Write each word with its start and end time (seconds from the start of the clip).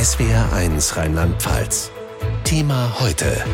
SWR1 0.00 0.96
Rheinland-Pfalz. 0.96 1.90
Thema 2.42 2.90
heute. 3.00 3.44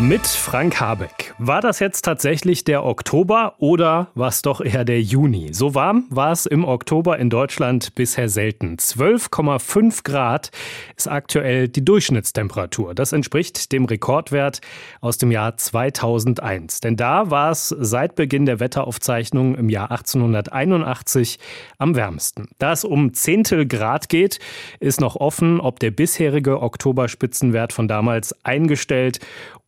Mit 0.00 0.26
Frank 0.26 0.80
Habeck. 0.80 1.21
War 1.38 1.60
das 1.60 1.78
jetzt 1.78 2.02
tatsächlich 2.02 2.64
der 2.64 2.84
Oktober 2.84 3.54
oder 3.58 4.08
war 4.14 4.28
es 4.28 4.42
doch 4.42 4.60
eher 4.60 4.84
der 4.84 5.00
Juni? 5.00 5.52
So 5.52 5.74
warm 5.74 6.04
war 6.10 6.30
es 6.30 6.46
im 6.46 6.64
Oktober 6.64 7.18
in 7.18 7.30
Deutschland 7.30 7.94
bisher 7.94 8.28
selten. 8.28 8.76
12,5 8.76 10.04
Grad 10.04 10.50
ist 10.96 11.08
aktuell 11.08 11.68
die 11.68 11.84
Durchschnittstemperatur. 11.84 12.94
Das 12.94 13.12
entspricht 13.12 13.72
dem 13.72 13.86
Rekordwert 13.86 14.60
aus 15.00 15.16
dem 15.18 15.30
Jahr 15.30 15.56
2001. 15.56 16.80
Denn 16.80 16.96
da 16.96 17.30
war 17.30 17.50
es 17.50 17.74
seit 17.78 18.14
Beginn 18.14 18.44
der 18.44 18.60
Wetteraufzeichnung 18.60 19.54
im 19.54 19.68
Jahr 19.68 19.90
1881 19.90 21.38
am 21.78 21.96
wärmsten. 21.96 22.48
Da 22.58 22.72
es 22.72 22.84
um 22.84 23.14
Zehntel 23.14 23.66
Grad 23.66 24.08
geht, 24.08 24.38
ist 24.80 25.00
noch 25.00 25.16
offen, 25.16 25.60
ob 25.60 25.80
der 25.80 25.92
bisherige 25.92 26.60
Oktoberspitzenwert 26.60 27.72
von 27.72 27.88
damals 27.88 28.36
eingestellt 28.44 29.18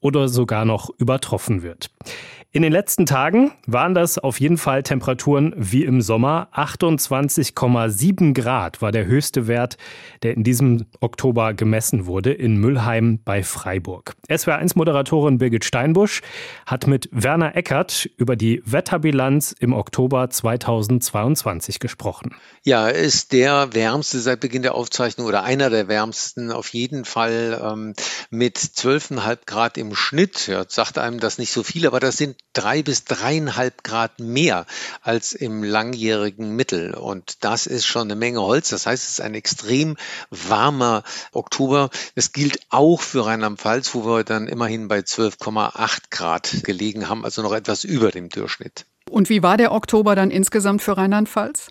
oder 0.05 0.28
sogar 0.28 0.66
noch 0.66 0.91
übertroffen 0.98 1.62
wird. 1.64 1.91
In 2.56 2.62
den 2.62 2.70
letzten 2.70 3.04
Tagen 3.04 3.50
waren 3.66 3.94
das 3.94 4.16
auf 4.16 4.38
jeden 4.38 4.58
Fall 4.58 4.84
Temperaturen 4.84 5.52
wie 5.56 5.82
im 5.82 6.00
Sommer. 6.00 6.46
28,7 6.54 8.32
Grad 8.32 8.80
war 8.80 8.92
der 8.92 9.06
höchste 9.06 9.48
Wert, 9.48 9.77
der 10.22 10.34
in 10.34 10.44
diesem 10.44 10.86
Oktober 11.00 11.52
gemessen 11.52 12.06
wurde 12.06 12.32
in 12.32 12.58
Müllheim 12.58 13.18
bei 13.24 13.42
Freiburg. 13.42 14.14
SWR1-Moderatorin 14.28 15.38
Birgit 15.38 15.64
Steinbusch 15.64 16.22
hat 16.64 16.86
mit 16.86 17.08
Werner 17.10 17.56
Eckert 17.56 18.08
über 18.18 18.36
die 18.36 18.62
Wetterbilanz 18.64 19.50
im 19.58 19.72
Oktober 19.72 20.30
2022 20.30 21.80
gesprochen. 21.80 22.36
Ja, 22.62 22.86
ist 22.86 23.32
der 23.32 23.74
wärmste 23.74 24.20
seit 24.20 24.38
Beginn 24.38 24.62
der 24.62 24.77
Aufzeichnung 24.77 25.27
oder 25.27 25.42
einer 25.42 25.70
der 25.70 25.88
wärmsten 25.88 26.52
auf 26.52 26.68
jeden 26.68 27.05
Fall 27.05 27.61
ähm, 27.61 27.94
mit 28.30 28.58
12,5 28.58 29.39
Grad 29.44 29.77
im 29.77 29.96
Schnitt. 29.96 30.46
Ja, 30.46 30.64
sagt 30.68 30.98
einem 30.98 31.18
das 31.18 31.39
nicht 31.39 31.50
so 31.50 31.64
viel, 31.64 31.89
aber 31.89 31.98
das 31.98 32.16
sind 32.16 32.36
drei 32.53 32.83
bis 32.83 33.05
dreieinhalb 33.05 33.83
Grad 33.83 34.20
mehr 34.20 34.67
als 35.03 35.33
im 35.33 35.62
langjährigen 35.62 36.55
Mittel. 36.55 36.95
Und 36.95 37.45
das 37.45 37.67
ist 37.67 37.86
schon 37.86 38.03
eine 38.03 38.17
Menge 38.17 38.41
Holz. 38.41 38.70
Das 38.70 38.86
heißt, 38.86 39.05
es 39.05 39.11
ist 39.11 39.20
ein 39.20 39.34
extrem 39.34 39.97
warmer 40.31 41.03
Oktober. 41.33 41.91
Das 42.14 42.33
gilt 42.33 42.61
auch 42.70 43.01
für 43.01 43.27
Rheinland-Pfalz, 43.27 43.95
wo 43.95 44.06
wir 44.06 44.25
dann 44.25 44.48
immerhin 44.48 44.89
bei 44.89 45.01
12,8 45.01 46.11
Grad 46.11 46.64
gelegen 46.64 47.09
haben, 47.09 47.25
also 47.25 47.42
noch 47.42 47.53
etwas 47.53 47.84
über 47.84 48.11
dem 48.11 48.28
Durchschnitt. 48.28 48.86
Und 49.11 49.29
wie 49.29 49.42
war 49.42 49.56
der 49.56 49.73
Oktober 49.73 50.14
dann 50.14 50.31
insgesamt 50.31 50.83
für 50.83 50.97
Rheinland-Pfalz? 50.97 51.69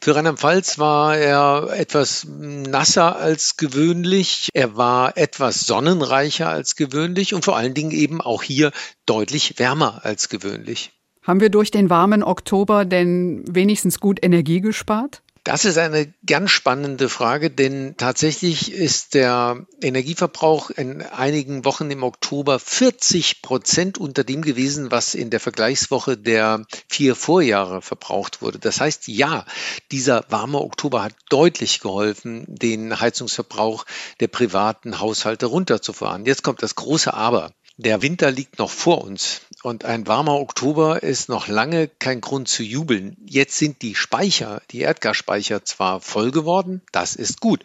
Für 0.00 0.14
Rheinland-Pfalz 0.14 0.78
war 0.78 1.16
er 1.16 1.70
etwas 1.72 2.26
nasser 2.28 3.16
als 3.16 3.56
gewöhnlich. 3.56 4.48
Er 4.54 4.76
war 4.76 5.16
etwas 5.16 5.66
sonnenreicher 5.66 6.48
als 6.48 6.76
gewöhnlich 6.76 7.34
und 7.34 7.44
vor 7.44 7.56
allen 7.56 7.74
Dingen 7.74 7.92
eben 7.92 8.20
auch 8.20 8.42
hier 8.42 8.72
deutlich 9.06 9.58
wärmer 9.58 10.00
als 10.04 10.28
gewöhnlich. 10.28 10.92
Haben 11.22 11.40
wir 11.40 11.50
durch 11.50 11.70
den 11.70 11.88
warmen 11.88 12.22
Oktober 12.22 12.84
denn 12.84 13.44
wenigstens 13.48 14.00
gut 14.00 14.18
Energie 14.22 14.60
gespart? 14.60 15.22
Das 15.44 15.64
ist 15.64 15.76
eine 15.76 16.14
ganz 16.24 16.52
spannende 16.52 17.08
Frage, 17.08 17.50
denn 17.50 17.96
tatsächlich 17.96 18.70
ist 18.70 19.14
der 19.14 19.66
Energieverbrauch 19.80 20.70
in 20.70 21.02
einigen 21.02 21.64
Wochen 21.64 21.90
im 21.90 22.04
Oktober 22.04 22.60
40 22.60 23.42
Prozent 23.42 23.98
unter 23.98 24.22
dem 24.22 24.42
gewesen, 24.42 24.92
was 24.92 25.16
in 25.16 25.30
der 25.30 25.40
Vergleichswoche 25.40 26.16
der 26.16 26.64
vier 26.88 27.16
Vorjahre 27.16 27.82
verbraucht 27.82 28.40
wurde. 28.40 28.60
Das 28.60 28.80
heißt, 28.80 29.08
ja, 29.08 29.44
dieser 29.90 30.24
warme 30.28 30.60
Oktober 30.60 31.02
hat 31.02 31.14
deutlich 31.28 31.80
geholfen, 31.80 32.44
den 32.46 33.00
Heizungsverbrauch 33.00 33.84
der 34.20 34.28
privaten 34.28 35.00
Haushalte 35.00 35.46
runterzufahren. 35.46 36.24
Jetzt 36.24 36.44
kommt 36.44 36.62
das 36.62 36.76
große 36.76 37.12
Aber. 37.12 37.52
Der 37.78 38.00
Winter 38.00 38.30
liegt 38.30 38.60
noch 38.60 38.70
vor 38.70 39.02
uns 39.02 39.40
und 39.62 39.84
ein 39.84 40.06
warmer 40.06 40.40
Oktober 40.40 41.02
ist 41.02 41.28
noch 41.28 41.48
lange 41.48 41.88
kein 41.88 42.20
Grund 42.20 42.48
zu 42.48 42.62
jubeln. 42.62 43.16
Jetzt 43.26 43.56
sind 43.56 43.82
die 43.82 43.94
Speicher, 43.94 44.62
die 44.70 44.80
Erdgasspeicher 44.80 45.64
zwar 45.64 46.00
voll 46.00 46.30
geworden, 46.30 46.82
das 46.92 47.16
ist 47.16 47.40
gut. 47.40 47.64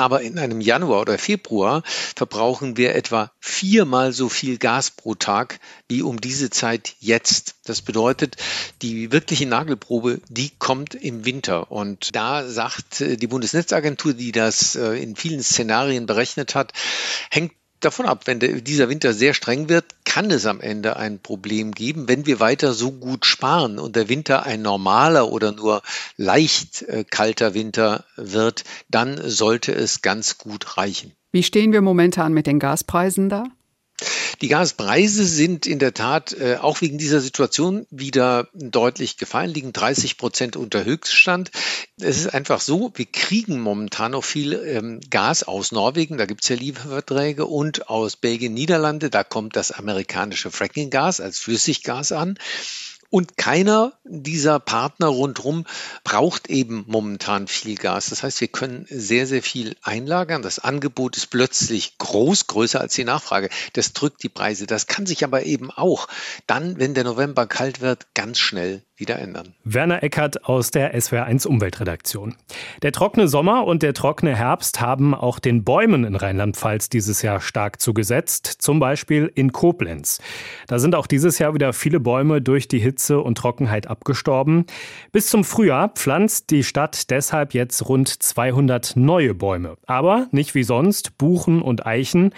Aber 0.00 0.22
in 0.22 0.38
einem 0.38 0.62
Januar 0.62 1.02
oder 1.02 1.18
Februar 1.18 1.82
verbrauchen 2.16 2.78
wir 2.78 2.94
etwa 2.94 3.30
viermal 3.38 4.12
so 4.14 4.30
viel 4.30 4.56
Gas 4.56 4.90
pro 4.90 5.14
Tag 5.14 5.60
wie 5.88 6.00
um 6.00 6.22
diese 6.22 6.48
Zeit 6.48 6.94
jetzt. 7.00 7.56
Das 7.66 7.82
bedeutet, 7.82 8.36
die 8.80 9.12
wirkliche 9.12 9.44
Nagelprobe, 9.44 10.22
die 10.30 10.52
kommt 10.58 10.94
im 10.94 11.26
Winter. 11.26 11.70
Und 11.70 12.16
da 12.16 12.48
sagt 12.48 13.00
die 13.00 13.26
Bundesnetzagentur, 13.26 14.14
die 14.14 14.32
das 14.32 14.74
äh, 14.74 14.94
in 14.94 15.16
vielen 15.16 15.42
Szenarien 15.42 16.06
berechnet 16.06 16.54
hat, 16.54 16.72
hängt 17.30 17.52
davon 17.80 18.06
ab, 18.06 18.26
wenn 18.26 18.40
der, 18.40 18.60
dieser 18.60 18.88
Winter 18.88 19.12
sehr 19.12 19.34
streng 19.34 19.68
wird, 19.68 19.84
kann 20.04 20.30
es 20.30 20.46
am 20.46 20.60
Ende 20.60 20.96
ein 20.96 21.18
Problem 21.18 21.72
geben. 21.72 22.08
Wenn 22.08 22.26
wir 22.26 22.40
weiter 22.40 22.72
so 22.72 22.92
gut 22.92 23.26
sparen 23.26 23.78
und 23.78 23.96
der 23.96 24.08
Winter 24.08 24.44
ein 24.44 24.62
normaler 24.62 25.30
oder 25.30 25.52
nur 25.52 25.82
leicht 26.16 26.82
äh, 26.82 27.04
kalter 27.04 27.54
Winter 27.54 28.04
wird, 28.16 28.64
dann 28.88 29.20
sollte 29.22 29.72
es 29.72 30.02
ganz 30.02 30.38
gut 30.38 30.76
reichen. 30.76 31.12
Wie 31.32 31.42
stehen 31.42 31.72
wir 31.72 31.80
momentan 31.80 32.32
mit 32.32 32.46
den 32.46 32.58
Gaspreisen 32.58 33.28
da? 33.28 33.44
Die 34.40 34.48
Gaspreise 34.48 35.24
sind 35.24 35.66
in 35.66 35.78
der 35.78 35.92
Tat 35.92 36.32
äh, 36.32 36.56
auch 36.56 36.80
wegen 36.80 36.98
dieser 36.98 37.20
Situation 37.20 37.86
wieder 37.90 38.48
deutlich 38.54 39.16
gefallen, 39.16 39.52
liegen 39.52 39.72
30 39.72 40.16
Prozent 40.16 40.56
unter 40.56 40.84
Höchststand. 40.84 41.50
Es 42.00 42.18
ist 42.18 42.34
einfach 42.34 42.60
so, 42.60 42.90
wir 42.94 43.06
kriegen 43.06 43.60
momentan 43.60 44.12
noch 44.12 44.24
viel 44.24 44.54
ähm, 44.54 45.00
Gas 45.10 45.42
aus 45.42 45.72
Norwegen, 45.72 46.16
da 46.16 46.26
gibt 46.26 46.42
es 46.42 46.48
ja 46.48 46.56
Lieferverträge, 46.56 47.46
und 47.46 47.88
aus 47.88 48.16
Belgien, 48.16 48.54
Niederlande, 48.54 49.10
da 49.10 49.24
kommt 49.24 49.56
das 49.56 49.72
amerikanische 49.72 50.50
Fracking-Gas 50.50 51.20
als 51.20 51.38
Flüssiggas 51.38 52.12
an. 52.12 52.38
Und 53.10 53.36
keiner 53.36 53.92
dieser 54.04 54.60
Partner 54.60 55.08
rundherum 55.08 55.66
braucht 56.04 56.48
eben 56.48 56.84
momentan 56.86 57.48
viel 57.48 57.74
Gas. 57.74 58.10
Das 58.10 58.22
heißt, 58.22 58.40
wir 58.40 58.48
können 58.48 58.86
sehr, 58.88 59.26
sehr 59.26 59.42
viel 59.42 59.76
einlagern. 59.82 60.42
Das 60.42 60.60
Angebot 60.60 61.16
ist 61.16 61.26
plötzlich 61.26 61.98
groß, 61.98 62.46
größer 62.46 62.80
als 62.80 62.94
die 62.94 63.04
Nachfrage. 63.04 63.50
Das 63.72 63.92
drückt 63.92 64.22
die 64.22 64.28
Preise. 64.28 64.66
Das 64.66 64.86
kann 64.86 65.06
sich 65.06 65.24
aber 65.24 65.42
eben 65.42 65.72
auch 65.72 66.06
dann, 66.46 66.78
wenn 66.78 66.94
der 66.94 67.04
November 67.04 67.48
kalt 67.48 67.80
wird, 67.80 68.06
ganz 68.14 68.38
schnell 68.38 68.84
wieder 69.00 69.18
ändern. 69.18 69.54
Werner 69.64 70.02
Eckert 70.02 70.44
aus 70.44 70.70
der 70.70 70.94
SWR1 70.94 71.46
Umweltredaktion. 71.46 72.34
Der 72.82 72.92
trockene 72.92 73.28
Sommer 73.28 73.66
und 73.66 73.82
der 73.82 73.94
trockene 73.94 74.36
Herbst 74.36 74.80
haben 74.80 75.14
auch 75.14 75.38
den 75.38 75.64
Bäumen 75.64 76.04
in 76.04 76.14
Rheinland-Pfalz 76.14 76.88
dieses 76.88 77.22
Jahr 77.22 77.40
stark 77.40 77.80
zugesetzt, 77.80 78.46
zum 78.46 78.78
Beispiel 78.78 79.30
in 79.34 79.52
Koblenz. 79.52 80.20
Da 80.68 80.78
sind 80.78 80.94
auch 80.94 81.06
dieses 81.06 81.38
Jahr 81.38 81.54
wieder 81.54 81.72
viele 81.72 82.00
Bäume 82.00 82.42
durch 82.42 82.68
die 82.68 82.78
Hitze 82.78 83.20
und 83.20 83.38
Trockenheit 83.38 83.86
abgestorben. 83.86 84.66
Bis 85.12 85.28
zum 85.28 85.44
Frühjahr 85.44 85.88
pflanzt 85.88 86.50
die 86.50 86.62
Stadt 86.62 87.10
deshalb 87.10 87.54
jetzt 87.54 87.88
rund 87.88 88.08
200 88.08 88.96
neue 88.96 89.34
Bäume. 89.34 89.76
Aber 89.86 90.28
nicht 90.30 90.54
wie 90.54 90.62
sonst 90.62 91.16
Buchen 91.18 91.62
und 91.62 91.86
Eichen, 91.86 92.34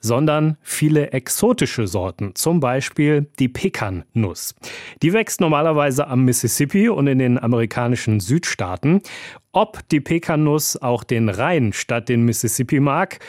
sondern 0.00 0.58
viele 0.62 1.12
exotische 1.12 1.86
Sorten, 1.86 2.34
zum 2.34 2.60
Beispiel 2.60 3.26
die 3.38 3.48
Pekannuss. 3.48 4.54
Die 5.02 5.12
wächst 5.12 5.40
normalerweise 5.40 6.03
am 6.08 6.24
Mississippi 6.24 6.88
und 6.88 7.06
in 7.06 7.18
den 7.18 7.38
amerikanischen 7.38 8.20
Südstaaten. 8.20 9.00
Ob 9.52 9.88
die 9.88 10.00
Pekannuss 10.00 10.76
auch 10.76 11.04
den 11.04 11.28
Rhein 11.28 11.72
statt 11.72 12.08
den 12.08 12.24
Mississippi 12.24 12.80
mag, 12.80 13.20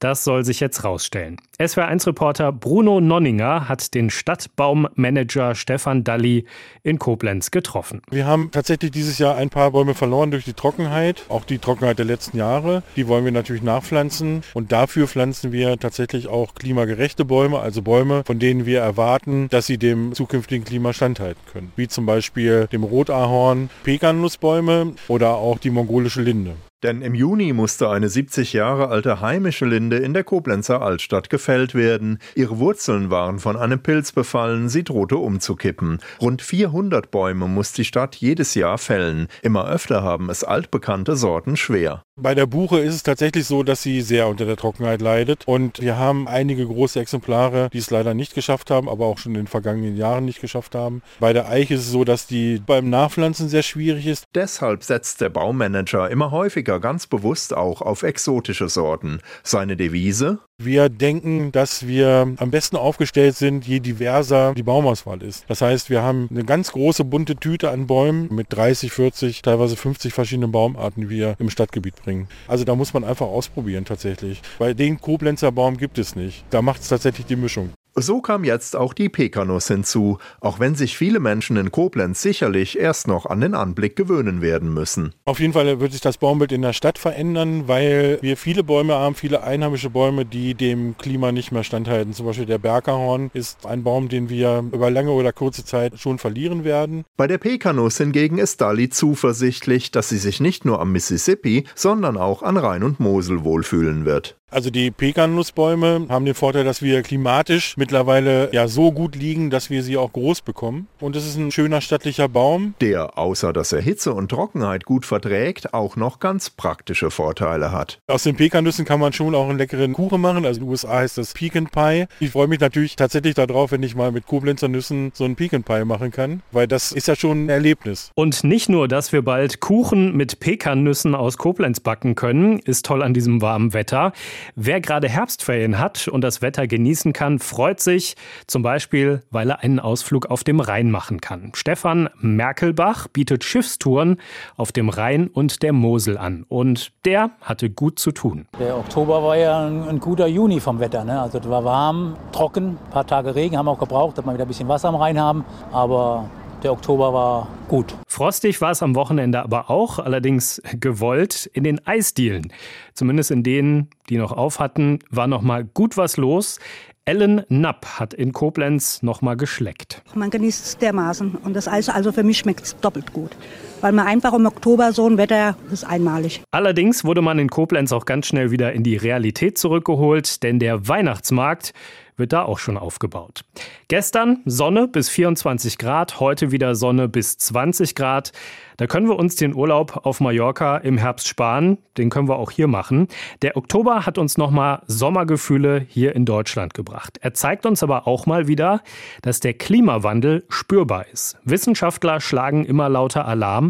das 0.00 0.24
soll 0.24 0.44
sich 0.44 0.60
jetzt 0.60 0.82
rausstellen. 0.82 1.36
SWR1-Reporter 1.60 2.52
Bruno 2.52 3.00
Nonninger 3.00 3.68
hat 3.68 3.94
den 3.94 4.10
Stadtbaummanager 4.10 5.54
Stefan 5.54 6.04
Dalli 6.04 6.46
in 6.82 6.98
Koblenz 6.98 7.50
getroffen. 7.50 8.00
Wir 8.10 8.26
haben 8.26 8.50
tatsächlich 8.50 8.90
dieses 8.90 9.18
Jahr 9.18 9.36
ein 9.36 9.50
paar 9.50 9.70
Bäume 9.70 9.94
verloren 9.94 10.30
durch 10.30 10.44
die 10.44 10.54
Trockenheit, 10.54 11.24
auch 11.28 11.44
die 11.44 11.58
Trockenheit 11.58 11.98
der 11.98 12.06
letzten 12.06 12.38
Jahre. 12.38 12.82
Die 12.96 13.06
wollen 13.08 13.24
wir 13.24 13.32
natürlich 13.32 13.62
nachpflanzen 13.62 14.42
und 14.54 14.72
dafür 14.72 15.06
pflanzen 15.06 15.52
wir 15.52 15.78
tatsächlich 15.78 16.28
auch 16.28 16.54
klimagerechte 16.54 17.26
Bäume, 17.26 17.60
also 17.60 17.82
Bäume, 17.82 18.22
von 18.24 18.38
denen 18.38 18.64
wir 18.64 18.80
erwarten, 18.80 19.48
dass 19.50 19.66
sie 19.66 19.76
dem 19.76 20.14
zukünftigen 20.14 20.64
Klima 20.64 20.94
standhalten 20.94 21.42
können. 21.52 21.72
Wie 21.76 21.88
zum 21.88 22.06
Beispiel 22.06 22.68
dem 22.72 22.84
Rotahorn, 22.84 23.68
Pekannussbäume 23.84 24.94
oder 25.08 25.34
auch 25.34 25.58
die 25.58 25.70
mongolische 25.70 26.22
Linde. 26.22 26.56
Denn 26.82 27.02
im 27.02 27.14
Juni 27.14 27.52
musste 27.52 27.90
eine 27.90 28.08
70 28.08 28.54
Jahre 28.54 28.88
alte 28.88 29.20
heimische 29.20 29.66
Linde 29.66 29.98
in 29.98 30.14
der 30.14 30.24
Koblenzer 30.24 30.80
Altstadt 30.80 31.28
gefällt 31.28 31.74
werden. 31.74 32.18
Ihre 32.34 32.58
Wurzeln 32.58 33.10
waren 33.10 33.38
von 33.38 33.56
einem 33.56 33.80
Pilz 33.80 34.12
befallen, 34.12 34.70
sie 34.70 34.82
drohte 34.82 35.18
umzukippen. 35.18 35.98
Rund 36.20 36.40
400 36.40 37.10
Bäume 37.10 37.48
muss 37.48 37.72
die 37.72 37.84
Stadt 37.84 38.16
jedes 38.16 38.54
Jahr 38.54 38.78
fällen. 38.78 39.28
Immer 39.42 39.68
öfter 39.68 40.02
haben 40.02 40.30
es 40.30 40.42
altbekannte 40.42 41.16
Sorten 41.16 41.56
schwer. 41.56 42.02
Bei 42.16 42.34
der 42.34 42.46
Buche 42.46 42.78
ist 42.78 42.94
es 42.94 43.02
tatsächlich 43.02 43.46
so, 43.46 43.62
dass 43.62 43.82
sie 43.82 44.02
sehr 44.02 44.28
unter 44.28 44.44
der 44.44 44.56
Trockenheit 44.56 45.00
leidet. 45.00 45.44
Und 45.46 45.80
wir 45.80 45.98
haben 45.98 46.28
einige 46.28 46.66
große 46.66 47.00
Exemplare, 47.00 47.68
die 47.72 47.78
es 47.78 47.90
leider 47.90 48.14
nicht 48.14 48.34
geschafft 48.34 48.70
haben, 48.70 48.88
aber 48.88 49.06
auch 49.06 49.18
schon 49.18 49.32
in 49.32 49.42
den 49.42 49.46
vergangenen 49.46 49.96
Jahren 49.96 50.24
nicht 50.26 50.40
geschafft 50.40 50.74
haben. 50.74 51.02
Bei 51.18 51.32
der 51.32 51.48
Eiche 51.48 51.74
ist 51.74 51.80
es 51.80 51.90
so, 51.90 52.04
dass 52.04 52.26
die 52.26 52.60
beim 52.64 52.90
Nachpflanzen 52.90 53.48
sehr 53.48 53.62
schwierig 53.62 54.06
ist. 54.06 54.24
Deshalb 54.34 54.84
setzt 54.84 55.20
der 55.20 55.30
Baumanager 55.30 56.10
immer 56.10 56.30
häufiger 56.30 56.69
Politiker 56.70 56.80
ganz 56.80 57.06
bewusst 57.06 57.56
auch 57.56 57.82
auf 57.82 58.02
exotische 58.02 58.68
Sorten. 58.68 59.20
Seine 59.42 59.76
Devise? 59.76 60.38
Wir 60.58 60.88
denken, 60.88 61.52
dass 61.52 61.86
wir 61.86 62.34
am 62.36 62.50
besten 62.50 62.76
aufgestellt 62.76 63.34
sind, 63.34 63.66
je 63.66 63.80
diverser 63.80 64.54
die 64.54 64.62
Baumauswahl 64.62 65.22
ist. 65.22 65.44
Das 65.48 65.62
heißt, 65.62 65.90
wir 65.90 66.02
haben 66.02 66.28
eine 66.30 66.44
ganz 66.44 66.72
große 66.72 67.04
bunte 67.04 67.34
Tüte 67.34 67.70
an 67.70 67.86
Bäumen 67.86 68.28
mit 68.32 68.48
30, 68.50 68.92
40, 68.92 69.42
teilweise 69.42 69.76
50 69.76 70.12
verschiedenen 70.12 70.52
Baumarten, 70.52 71.02
die 71.02 71.10
wir 71.10 71.34
im 71.38 71.50
Stadtgebiet 71.50 71.96
bringen. 71.96 72.28
Also 72.46 72.64
da 72.64 72.76
muss 72.76 72.92
man 72.92 73.04
einfach 73.04 73.26
ausprobieren 73.26 73.84
tatsächlich. 73.84 74.42
Weil 74.58 74.74
den 74.74 75.00
Koblenzer 75.00 75.50
Baum 75.50 75.76
gibt 75.76 75.98
es 75.98 76.14
nicht. 76.14 76.44
Da 76.50 76.62
macht 76.62 76.82
es 76.82 76.88
tatsächlich 76.88 77.26
die 77.26 77.36
Mischung. 77.36 77.70
So 78.00 78.20
kam 78.20 78.44
jetzt 78.44 78.76
auch 78.76 78.94
die 78.94 79.08
Pekanuss 79.08 79.68
hinzu, 79.68 80.18
auch 80.40 80.58
wenn 80.58 80.74
sich 80.74 80.96
viele 80.96 81.20
Menschen 81.20 81.56
in 81.56 81.70
Koblenz 81.70 82.22
sicherlich 82.22 82.78
erst 82.78 83.08
noch 83.08 83.26
an 83.26 83.40
den 83.40 83.54
Anblick 83.54 83.94
gewöhnen 83.94 84.40
werden 84.40 84.72
müssen. 84.72 85.14
Auf 85.26 85.38
jeden 85.38 85.52
Fall 85.52 85.80
wird 85.80 85.92
sich 85.92 86.00
das 86.00 86.18
Baumbild 86.18 86.52
in 86.52 86.62
der 86.62 86.72
Stadt 86.72 86.98
verändern, 86.98 87.68
weil 87.68 88.18
wir 88.22 88.36
viele 88.36 88.64
Bäume 88.64 88.94
haben, 88.94 89.14
viele 89.14 89.42
einheimische 89.42 89.90
Bäume, 89.90 90.24
die 90.24 90.54
dem 90.54 90.96
Klima 90.96 91.30
nicht 91.30 91.52
mehr 91.52 91.62
standhalten. 91.62 92.14
Zum 92.14 92.26
Beispiel 92.26 92.46
der 92.46 92.58
Bergerhorn 92.58 93.30
ist 93.34 93.66
ein 93.66 93.84
Baum, 93.84 94.08
den 94.08 94.30
wir 94.30 94.64
über 94.72 94.90
lange 94.90 95.10
oder 95.10 95.32
kurze 95.32 95.64
Zeit 95.64 95.98
schon 95.98 96.18
verlieren 96.18 96.64
werden. 96.64 97.04
Bei 97.16 97.26
der 97.26 97.38
Pekanuss 97.38 97.98
hingegen 97.98 98.38
ist 98.38 98.60
Dali 98.60 98.88
zuversichtlich, 98.88 99.90
dass 99.90 100.08
sie 100.08 100.18
sich 100.18 100.40
nicht 100.40 100.64
nur 100.64 100.80
am 100.80 100.92
Mississippi, 100.92 101.64
sondern 101.74 102.16
auch 102.16 102.42
an 102.42 102.56
Rhein 102.56 102.82
und 102.82 102.98
Mosel 102.98 103.44
wohlfühlen 103.44 104.04
wird. 104.04 104.39
Also 104.52 104.70
die 104.70 104.90
Pekannussbäume 104.90 106.06
haben 106.08 106.24
den 106.24 106.34
Vorteil, 106.34 106.64
dass 106.64 106.82
wir 106.82 107.02
klimatisch 107.02 107.76
mittlerweile 107.76 108.52
ja 108.52 108.66
so 108.66 108.90
gut 108.90 109.14
liegen, 109.14 109.48
dass 109.48 109.70
wir 109.70 109.84
sie 109.84 109.96
auch 109.96 110.12
groß 110.12 110.42
bekommen. 110.42 110.88
Und 110.98 111.14
es 111.14 111.24
ist 111.24 111.36
ein 111.36 111.52
schöner 111.52 111.80
stattlicher 111.80 112.28
Baum. 112.28 112.74
Der, 112.80 113.16
außer 113.16 113.52
dass 113.52 113.72
er 113.72 113.80
Hitze 113.80 114.12
und 114.12 114.28
Trockenheit 114.28 114.84
gut 114.84 115.06
verträgt, 115.06 115.72
auch 115.72 115.94
noch 115.94 116.18
ganz 116.18 116.50
praktische 116.50 117.12
Vorteile 117.12 117.70
hat. 117.70 118.00
Aus 118.08 118.24
den 118.24 118.34
Pekannüssen 118.34 118.84
kann 118.84 118.98
man 118.98 119.12
schon 119.12 119.36
auch 119.36 119.48
einen 119.48 119.58
leckeren 119.58 119.92
Kuchen 119.92 120.20
machen. 120.20 120.44
Also 120.44 120.58
in 120.58 120.66
den 120.66 120.70
USA 120.70 120.94
heißt 120.94 121.18
das 121.18 121.32
Pecan 121.32 121.66
Pie. 121.66 122.06
Ich 122.18 122.30
freue 122.30 122.48
mich 122.48 122.58
natürlich 122.58 122.96
tatsächlich 122.96 123.34
darauf, 123.34 123.70
wenn 123.70 123.84
ich 123.84 123.94
mal 123.94 124.10
mit 124.10 124.26
Koblenzer 124.26 124.66
Nüssen 124.66 125.12
so 125.14 125.24
einen 125.24 125.36
Pecan 125.36 125.62
Pie 125.62 125.84
machen 125.84 126.10
kann, 126.10 126.42
weil 126.50 126.66
das 126.66 126.90
ist 126.90 127.06
ja 127.06 127.14
schon 127.14 127.44
ein 127.44 127.48
Erlebnis. 127.50 128.10
Und 128.16 128.42
nicht 128.42 128.68
nur, 128.68 128.88
dass 128.88 129.12
wir 129.12 129.22
bald 129.22 129.60
Kuchen 129.60 130.16
mit 130.16 130.40
Pekannüssen 130.40 131.14
aus 131.14 131.38
Koblenz 131.38 131.78
backen 131.78 132.16
können, 132.16 132.58
ist 132.58 132.84
toll 132.84 133.04
an 133.04 133.14
diesem 133.14 133.40
warmen 133.40 133.72
Wetter. 133.74 134.12
Wer 134.54 134.80
gerade 134.80 135.08
Herbstferien 135.08 135.78
hat 135.78 136.08
und 136.08 136.22
das 136.22 136.42
Wetter 136.42 136.66
genießen 136.66 137.12
kann, 137.12 137.38
freut 137.38 137.80
sich, 137.80 138.16
zum 138.46 138.62
Beispiel, 138.62 139.22
weil 139.30 139.50
er 139.50 139.60
einen 139.60 139.80
Ausflug 139.80 140.26
auf 140.26 140.44
dem 140.44 140.60
Rhein 140.60 140.90
machen 140.90 141.20
kann. 141.20 141.52
Stefan 141.54 142.08
Merkelbach 142.20 143.08
bietet 143.08 143.44
Schiffstouren 143.44 144.18
auf 144.56 144.72
dem 144.72 144.88
Rhein 144.88 145.28
und 145.28 145.62
der 145.62 145.72
Mosel 145.72 146.18
an 146.18 146.44
und 146.48 146.92
der 147.04 147.30
hatte 147.40 147.70
gut 147.70 147.98
zu 147.98 148.12
tun. 148.12 148.46
Der 148.58 148.76
Oktober 148.76 149.22
war 149.22 149.36
ja 149.36 149.66
ein, 149.66 149.88
ein 149.88 150.00
guter 150.00 150.26
Juni 150.26 150.60
vom 150.60 150.80
Wetter. 150.80 151.04
Ne? 151.04 151.20
Also 151.20 151.38
es 151.38 151.48
war 151.48 151.64
warm, 151.64 152.16
trocken, 152.32 152.78
ein 152.84 152.90
paar 152.90 153.06
Tage 153.06 153.34
Regen 153.34 153.56
haben 153.56 153.66
wir 153.66 153.72
auch 153.72 153.78
gebraucht, 153.78 154.18
dass 154.18 154.24
wir 154.24 154.34
wieder 154.34 154.44
ein 154.44 154.48
bisschen 154.48 154.68
Wasser 154.68 154.88
am 154.88 154.96
Rhein 154.96 155.18
haben. 155.18 155.44
Aber 155.72 156.30
der 156.62 156.72
Oktober 156.72 157.12
war 157.12 157.48
gut. 157.68 157.94
Frostig 158.06 158.60
war 158.60 158.70
es 158.70 158.82
am 158.82 158.94
Wochenende 158.94 159.42
aber 159.42 159.70
auch, 159.70 159.98
allerdings 159.98 160.60
gewollt 160.78 161.50
in 161.52 161.64
den 161.64 161.86
Eisdielen. 161.86 162.52
Zumindest 162.94 163.30
in 163.30 163.42
denen, 163.42 163.88
die 164.08 164.18
noch 164.18 164.32
auf 164.32 164.58
hatten, 164.58 164.98
war 165.10 165.26
noch 165.26 165.42
mal 165.42 165.64
gut 165.64 165.96
was 165.96 166.16
los. 166.16 166.58
Ellen 167.04 167.42
Napp 167.48 167.98
hat 167.98 168.14
in 168.14 168.32
Koblenz 168.32 169.02
noch 169.02 169.22
mal 169.22 169.36
geschleckt. 169.36 170.02
Man 170.14 170.30
genießt 170.30 170.64
es 170.64 170.78
dermaßen 170.78 171.36
und 171.36 171.54
das 171.54 171.66
Eis, 171.66 171.88
also 171.88 172.12
für 172.12 172.22
mich 172.22 172.38
schmeckt 172.38 172.62
es 172.62 172.76
doppelt 172.78 173.12
gut. 173.12 173.36
Weil 173.80 173.92
man 173.92 174.06
einfach 174.06 174.32
im 174.34 174.46
Oktober 174.46 174.92
so 174.92 175.06
ein 175.06 175.16
Wetter 175.18 175.56
ist 175.72 175.84
einmalig. 175.84 176.42
Allerdings 176.50 177.04
wurde 177.04 177.22
man 177.22 177.38
in 177.38 177.48
Koblenz 177.48 177.92
auch 177.92 178.04
ganz 178.04 178.26
schnell 178.26 178.50
wieder 178.50 178.72
in 178.72 178.82
die 178.82 178.96
Realität 178.96 179.58
zurückgeholt, 179.58 180.42
denn 180.42 180.58
der 180.58 180.88
Weihnachtsmarkt 180.88 181.72
wird 182.20 182.32
da 182.32 182.44
auch 182.44 182.58
schon 182.60 182.78
aufgebaut. 182.78 183.44
Gestern 183.88 184.42
Sonne 184.44 184.86
bis 184.86 185.08
24 185.08 185.78
Grad, 185.78 186.20
heute 186.20 186.52
wieder 186.52 186.76
Sonne 186.76 187.08
bis 187.08 187.38
20 187.38 187.96
Grad. 187.96 188.30
Da 188.76 188.86
können 188.86 189.08
wir 189.08 189.18
uns 189.18 189.34
den 189.36 189.54
Urlaub 189.54 190.06
auf 190.06 190.20
Mallorca 190.20 190.76
im 190.76 190.96
Herbst 190.96 191.26
sparen. 191.26 191.78
Den 191.98 192.08
können 192.08 192.28
wir 192.28 192.36
auch 192.36 192.50
hier 192.50 192.68
machen. 192.68 193.08
Der 193.42 193.56
Oktober 193.56 194.06
hat 194.06 194.16
uns 194.16 194.38
nochmal 194.38 194.82
Sommergefühle 194.86 195.84
hier 195.88 196.14
in 196.14 196.24
Deutschland 196.24 196.72
gebracht. 196.74 197.18
Er 197.20 197.34
zeigt 197.34 197.66
uns 197.66 197.82
aber 197.82 198.06
auch 198.06 198.26
mal 198.26 198.46
wieder, 198.46 198.82
dass 199.22 199.40
der 199.40 199.54
Klimawandel 199.54 200.44
spürbar 200.48 201.06
ist. 201.12 201.36
Wissenschaftler 201.44 202.20
schlagen 202.20 202.64
immer 202.64 202.88
lauter 202.88 203.26
Alarm. 203.26 203.69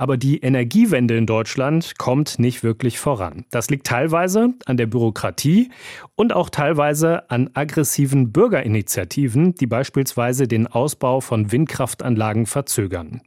Aber 0.00 0.16
die 0.16 0.38
Energiewende 0.38 1.14
in 1.18 1.26
Deutschland 1.26 1.98
kommt 1.98 2.38
nicht 2.38 2.62
wirklich 2.62 2.98
voran. 2.98 3.44
Das 3.50 3.68
liegt 3.68 3.86
teilweise 3.86 4.54
an 4.64 4.78
der 4.78 4.86
Bürokratie 4.86 5.70
und 6.14 6.32
auch 6.32 6.48
teilweise 6.48 7.30
an 7.30 7.50
aggressiven 7.52 8.32
Bürgerinitiativen, 8.32 9.54
die 9.56 9.66
beispielsweise 9.66 10.48
den 10.48 10.66
Ausbau 10.66 11.20
von 11.20 11.52
Windkraftanlagen 11.52 12.46
verzögern. 12.46 13.20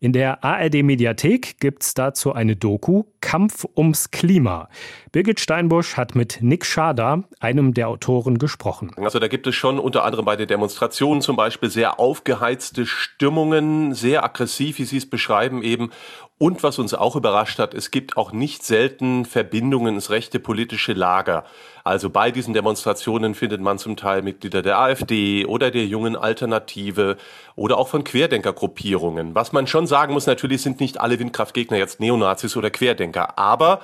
In 0.00 0.14
der 0.14 0.42
ARD 0.42 0.82
Mediathek 0.82 1.60
gibt 1.60 1.82
es 1.82 1.92
dazu 1.92 2.32
eine 2.32 2.56
Doku 2.56 3.04
Kampf 3.20 3.66
ums 3.76 4.10
Klima. 4.10 4.68
Birgit 5.12 5.40
Steinbusch 5.40 5.96
hat 5.96 6.14
mit 6.14 6.38
Nick 6.42 6.66
Schader, 6.66 7.24
einem 7.40 7.72
der 7.72 7.88
Autoren, 7.88 8.36
gesprochen. 8.36 8.90
Also 8.96 9.18
da 9.18 9.28
gibt 9.28 9.46
es 9.46 9.54
schon 9.54 9.78
unter 9.78 10.04
anderem 10.04 10.26
bei 10.26 10.36
den 10.36 10.46
Demonstrationen 10.46 11.22
zum 11.22 11.36
Beispiel 11.36 11.70
sehr 11.70 11.98
aufgeheizte 11.98 12.84
Stimmungen, 12.84 13.94
sehr 13.94 14.24
aggressiv, 14.24 14.78
wie 14.78 14.84
Sie 14.84 14.98
es 14.98 15.08
beschreiben 15.08 15.62
eben. 15.62 15.90
Und 16.38 16.62
was 16.62 16.78
uns 16.78 16.94
auch 16.94 17.16
überrascht 17.16 17.58
hat, 17.58 17.74
es 17.74 17.90
gibt 17.90 18.16
auch 18.16 18.32
nicht 18.32 18.64
selten 18.64 19.24
Verbindungen 19.24 19.94
ins 19.94 20.10
rechte 20.10 20.40
politische 20.40 20.92
Lager. 20.92 21.44
Also 21.84 22.10
bei 22.10 22.30
diesen 22.30 22.54
Demonstrationen 22.54 23.34
findet 23.34 23.60
man 23.60 23.78
zum 23.78 23.96
Teil 23.96 24.22
Mitglieder 24.22 24.62
der 24.62 24.78
AfD 24.78 25.46
oder 25.46 25.70
der 25.70 25.86
jungen 25.86 26.16
Alternative 26.16 27.16
oder 27.56 27.78
auch 27.78 27.88
von 27.88 28.04
Querdenkergruppierungen. 28.04 29.34
Was 29.34 29.52
man 29.52 29.66
schon 29.66 29.86
sagen 29.86 30.12
muss, 30.12 30.26
natürlich 30.26 30.62
sind 30.62 30.80
nicht 30.80 31.00
alle 31.00 31.18
Windkraftgegner 31.18 31.76
jetzt 31.76 32.00
Neonazis 32.00 32.56
oder 32.56 32.70
Querdenker, 32.70 33.38
aber 33.38 33.80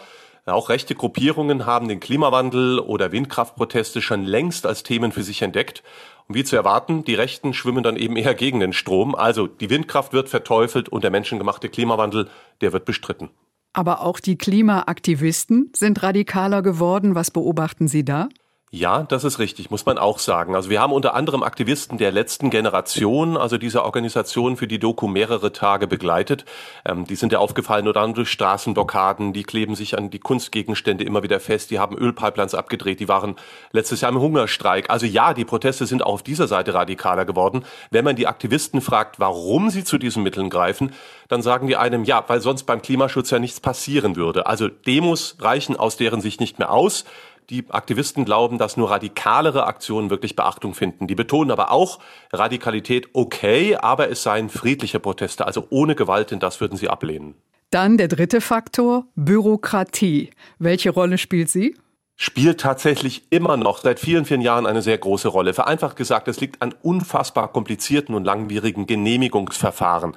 auch 0.50 0.68
rechte 0.68 0.94
Gruppierungen 0.94 1.66
haben 1.66 1.88
den 1.88 2.00
Klimawandel 2.00 2.78
oder 2.78 3.12
Windkraftproteste 3.12 4.02
schon 4.02 4.24
längst 4.24 4.66
als 4.66 4.82
Themen 4.82 5.12
für 5.12 5.22
sich 5.22 5.42
entdeckt. 5.42 5.82
Und 6.28 6.34
wie 6.34 6.44
zu 6.44 6.56
erwarten, 6.56 7.04
die 7.04 7.14
Rechten 7.14 7.54
schwimmen 7.54 7.82
dann 7.82 7.96
eben 7.96 8.16
eher 8.16 8.34
gegen 8.34 8.60
den 8.60 8.72
Strom. 8.72 9.14
Also 9.14 9.46
die 9.46 9.70
Windkraft 9.70 10.12
wird 10.12 10.28
verteufelt 10.28 10.88
und 10.88 11.04
der 11.04 11.10
menschengemachte 11.10 11.68
Klimawandel, 11.68 12.28
der 12.60 12.72
wird 12.72 12.84
bestritten. 12.84 13.30
Aber 13.72 14.02
auch 14.02 14.20
die 14.20 14.36
Klimaaktivisten 14.36 15.72
sind 15.74 16.02
radikaler 16.02 16.62
geworden. 16.62 17.14
Was 17.14 17.30
beobachten 17.30 17.88
Sie 17.88 18.04
da? 18.04 18.28
Ja, 18.72 19.02
das 19.02 19.24
ist 19.24 19.40
richtig, 19.40 19.72
muss 19.72 19.84
man 19.84 19.98
auch 19.98 20.20
sagen. 20.20 20.54
Also 20.54 20.70
wir 20.70 20.80
haben 20.80 20.92
unter 20.92 21.14
anderem 21.14 21.42
Aktivisten 21.42 21.98
der 21.98 22.12
letzten 22.12 22.50
Generation, 22.50 23.36
also 23.36 23.58
dieser 23.58 23.84
Organisation 23.84 24.56
für 24.56 24.68
die 24.68 24.78
Doku 24.78 25.08
mehrere 25.08 25.50
Tage 25.50 25.88
begleitet. 25.88 26.44
Ähm, 26.84 27.04
die 27.04 27.16
sind 27.16 27.32
ja 27.32 27.40
aufgefallen 27.40 27.88
oder 27.88 28.06
durch 28.12 28.30
Straßenblockaden, 28.30 29.32
die 29.32 29.42
kleben 29.42 29.74
sich 29.74 29.98
an 29.98 30.10
die 30.10 30.20
Kunstgegenstände 30.20 31.02
immer 31.02 31.24
wieder 31.24 31.40
fest, 31.40 31.72
die 31.72 31.80
haben 31.80 31.98
Ölpipelines 31.98 32.54
abgedreht, 32.54 33.00
die 33.00 33.08
waren 33.08 33.34
letztes 33.72 34.02
Jahr 34.02 34.12
im 34.12 34.20
Hungerstreik. 34.20 34.88
Also 34.88 35.04
ja, 35.04 35.34
die 35.34 35.44
Proteste 35.44 35.86
sind 35.86 36.06
auch 36.06 36.12
auf 36.12 36.22
dieser 36.22 36.46
Seite 36.46 36.72
radikaler 36.72 37.24
geworden. 37.24 37.64
Wenn 37.90 38.04
man 38.04 38.14
die 38.14 38.28
Aktivisten 38.28 38.80
fragt, 38.80 39.18
warum 39.18 39.70
sie 39.70 39.82
zu 39.82 39.98
diesen 39.98 40.22
Mitteln 40.22 40.48
greifen, 40.48 40.92
dann 41.26 41.42
sagen 41.42 41.66
die 41.66 41.76
einem, 41.76 42.04
ja, 42.04 42.22
weil 42.28 42.40
sonst 42.40 42.64
beim 42.64 42.82
Klimaschutz 42.82 43.30
ja 43.30 43.40
nichts 43.40 43.58
passieren 43.58 44.14
würde. 44.14 44.46
Also 44.46 44.68
Demos 44.68 45.38
reichen 45.40 45.74
aus 45.74 45.96
deren 45.96 46.20
Sicht 46.20 46.38
nicht 46.38 46.60
mehr 46.60 46.70
aus. 46.70 47.04
Die 47.50 47.64
Aktivisten 47.68 48.24
glauben, 48.24 48.58
dass 48.58 48.76
nur 48.76 48.90
radikalere 48.90 49.66
Aktionen 49.66 50.08
wirklich 50.08 50.36
Beachtung 50.36 50.72
finden. 50.72 51.08
Die 51.08 51.16
betonen 51.16 51.50
aber 51.50 51.72
auch, 51.72 51.98
Radikalität 52.32 53.08
okay, 53.12 53.74
aber 53.74 54.08
es 54.08 54.22
seien 54.22 54.48
friedliche 54.48 55.00
Proteste, 55.00 55.46
also 55.46 55.66
ohne 55.70 55.96
Gewalt, 55.96 56.30
denn 56.30 56.38
das 56.38 56.60
würden 56.60 56.78
sie 56.78 56.88
ablehnen. 56.88 57.34
Dann 57.70 57.96
der 57.96 58.06
dritte 58.06 58.40
Faktor, 58.40 59.06
Bürokratie. 59.16 60.30
Welche 60.60 60.90
Rolle 60.90 61.18
spielt 61.18 61.50
sie? 61.50 61.74
spielt 62.22 62.60
tatsächlich 62.60 63.22
immer 63.30 63.56
noch 63.56 63.78
seit 63.78 63.98
vielen, 63.98 64.26
vielen 64.26 64.42
Jahren 64.42 64.66
eine 64.66 64.82
sehr 64.82 64.98
große 64.98 65.28
Rolle. 65.28 65.54
Vereinfacht 65.54 65.96
gesagt, 65.96 66.28
es 66.28 66.38
liegt 66.38 66.60
an 66.60 66.74
unfassbar 66.82 67.50
komplizierten 67.50 68.14
und 68.14 68.24
langwierigen 68.24 68.86
Genehmigungsverfahren. 68.86 70.14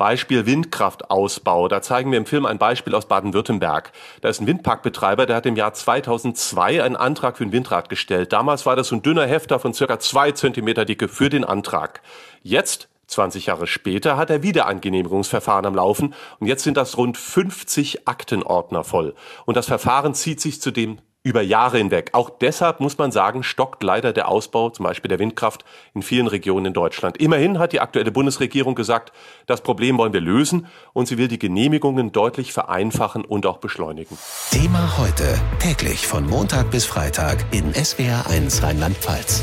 Beispiel 0.00 0.46
Windkraftausbau. 0.46 1.68
Da 1.68 1.82
zeigen 1.82 2.10
wir 2.10 2.16
im 2.16 2.24
Film 2.24 2.46
ein 2.46 2.56
Beispiel 2.56 2.94
aus 2.94 3.04
Baden-Württemberg. 3.04 3.92
Da 4.22 4.30
ist 4.30 4.40
ein 4.40 4.46
Windparkbetreiber, 4.46 5.26
der 5.26 5.36
hat 5.36 5.44
im 5.44 5.56
Jahr 5.56 5.74
2002 5.74 6.82
einen 6.82 6.96
Antrag 6.96 7.36
für 7.36 7.44
ein 7.44 7.52
Windrad 7.52 7.90
gestellt. 7.90 8.32
Damals 8.32 8.64
war 8.64 8.76
das 8.76 8.88
so 8.88 8.96
ein 8.96 9.02
dünner 9.02 9.26
Hefter 9.26 9.58
von 9.58 9.74
circa 9.74 9.98
zwei 9.98 10.32
Zentimeter 10.32 10.86
Dicke 10.86 11.06
für 11.06 11.28
den 11.28 11.44
Antrag. 11.44 12.00
Jetzt 12.42 12.88
20 13.08 13.44
Jahre 13.44 13.66
später 13.66 14.16
hat 14.16 14.30
er 14.30 14.42
wieder 14.42 14.66
ein 14.66 14.80
Genehmigungsverfahren 14.80 15.66
am 15.66 15.74
Laufen 15.74 16.14
und 16.38 16.46
jetzt 16.46 16.64
sind 16.64 16.78
das 16.78 16.96
rund 16.96 17.18
50 17.18 18.08
Aktenordner 18.08 18.84
voll. 18.84 19.14
Und 19.44 19.58
das 19.58 19.66
Verfahren 19.66 20.14
zieht 20.14 20.40
sich 20.40 20.62
zudem 20.62 20.98
über 21.22 21.42
Jahre 21.42 21.78
hinweg. 21.78 22.10
Auch 22.12 22.30
deshalb 22.30 22.80
muss 22.80 22.96
man 22.96 23.12
sagen, 23.12 23.42
stockt 23.42 23.82
leider 23.82 24.12
der 24.12 24.28
Ausbau, 24.28 24.70
zum 24.70 24.84
Beispiel 24.84 25.08
der 25.08 25.18
Windkraft, 25.18 25.64
in 25.94 26.02
vielen 26.02 26.26
Regionen 26.26 26.66
in 26.66 26.72
Deutschland. 26.72 27.18
Immerhin 27.18 27.58
hat 27.58 27.72
die 27.72 27.80
aktuelle 27.80 28.10
Bundesregierung 28.10 28.74
gesagt, 28.74 29.12
das 29.46 29.60
Problem 29.60 29.98
wollen 29.98 30.12
wir 30.12 30.20
lösen 30.20 30.66
und 30.92 31.08
sie 31.08 31.18
will 31.18 31.28
die 31.28 31.38
Genehmigungen 31.38 32.12
deutlich 32.12 32.52
vereinfachen 32.52 33.24
und 33.24 33.44
auch 33.46 33.58
beschleunigen. 33.58 34.16
Thema 34.50 34.98
heute, 34.98 35.38
täglich 35.58 36.06
von 36.06 36.26
Montag 36.26 36.70
bis 36.70 36.86
Freitag 36.86 37.44
in 37.50 37.72
SWR1 37.72 38.62
Rheinland-Pfalz. 38.62 39.42